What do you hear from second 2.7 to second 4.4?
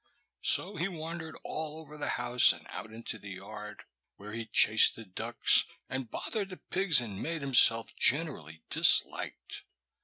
into the yard, where